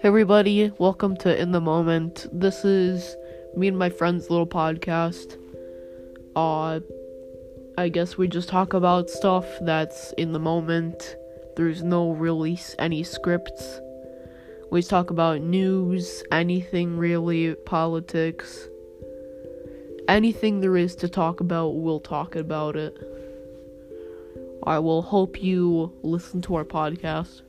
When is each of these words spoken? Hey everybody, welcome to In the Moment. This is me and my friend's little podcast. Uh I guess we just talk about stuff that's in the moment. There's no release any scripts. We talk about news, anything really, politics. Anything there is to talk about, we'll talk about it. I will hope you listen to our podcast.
Hey 0.00 0.08
everybody, 0.08 0.72
welcome 0.78 1.14
to 1.18 1.38
In 1.38 1.52
the 1.52 1.60
Moment. 1.60 2.26
This 2.32 2.64
is 2.64 3.16
me 3.54 3.68
and 3.68 3.78
my 3.78 3.90
friend's 3.90 4.30
little 4.30 4.46
podcast. 4.46 5.36
Uh 6.34 6.80
I 7.76 7.90
guess 7.90 8.16
we 8.16 8.26
just 8.26 8.48
talk 8.48 8.72
about 8.72 9.10
stuff 9.10 9.44
that's 9.60 10.12
in 10.12 10.32
the 10.32 10.38
moment. 10.38 11.16
There's 11.54 11.82
no 11.82 12.12
release 12.12 12.74
any 12.78 13.02
scripts. 13.02 13.78
We 14.70 14.82
talk 14.82 15.10
about 15.10 15.42
news, 15.42 16.22
anything 16.32 16.96
really, 16.96 17.54
politics. 17.66 18.68
Anything 20.08 20.62
there 20.62 20.78
is 20.78 20.96
to 20.96 21.10
talk 21.10 21.40
about, 21.40 21.76
we'll 21.76 22.00
talk 22.00 22.36
about 22.36 22.74
it. 22.74 22.96
I 24.62 24.78
will 24.78 25.02
hope 25.02 25.42
you 25.42 25.92
listen 26.02 26.40
to 26.40 26.54
our 26.54 26.64
podcast. 26.64 27.42